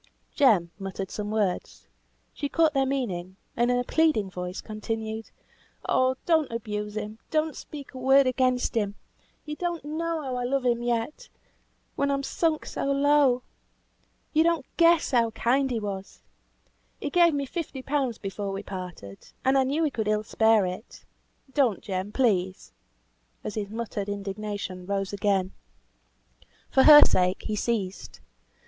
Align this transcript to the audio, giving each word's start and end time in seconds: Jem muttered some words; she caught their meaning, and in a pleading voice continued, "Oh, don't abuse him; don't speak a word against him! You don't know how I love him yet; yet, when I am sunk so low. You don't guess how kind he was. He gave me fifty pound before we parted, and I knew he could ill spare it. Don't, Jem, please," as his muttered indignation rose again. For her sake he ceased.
Jem 0.33 0.71
muttered 0.79 1.11
some 1.11 1.29
words; 1.29 1.87
she 2.33 2.49
caught 2.49 2.73
their 2.73 2.87
meaning, 2.87 3.35
and 3.55 3.69
in 3.69 3.77
a 3.77 3.83
pleading 3.83 4.31
voice 4.31 4.59
continued, 4.59 5.29
"Oh, 5.87 6.15
don't 6.25 6.51
abuse 6.51 6.97
him; 6.97 7.19
don't 7.29 7.55
speak 7.55 7.93
a 7.93 7.99
word 7.99 8.25
against 8.25 8.73
him! 8.73 8.95
You 9.45 9.55
don't 9.55 9.85
know 9.85 10.23
how 10.23 10.37
I 10.37 10.43
love 10.43 10.65
him 10.65 10.81
yet; 10.81 10.97
yet, 11.07 11.29
when 11.95 12.09
I 12.09 12.15
am 12.15 12.23
sunk 12.23 12.65
so 12.65 12.85
low. 12.85 13.43
You 14.33 14.41
don't 14.43 14.65
guess 14.75 15.11
how 15.11 15.29
kind 15.29 15.69
he 15.69 15.79
was. 15.79 16.23
He 16.99 17.11
gave 17.11 17.35
me 17.35 17.45
fifty 17.45 17.83
pound 17.83 18.19
before 18.23 18.51
we 18.51 18.63
parted, 18.63 19.31
and 19.45 19.55
I 19.55 19.63
knew 19.63 19.83
he 19.83 19.91
could 19.91 20.07
ill 20.07 20.23
spare 20.23 20.65
it. 20.65 21.05
Don't, 21.53 21.81
Jem, 21.83 22.11
please," 22.11 22.73
as 23.43 23.53
his 23.53 23.69
muttered 23.69 24.09
indignation 24.09 24.87
rose 24.87 25.13
again. 25.13 25.51
For 26.71 26.85
her 26.85 27.05
sake 27.05 27.43
he 27.43 27.55
ceased. 27.55 28.19